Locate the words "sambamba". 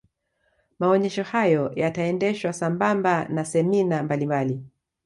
2.53-3.27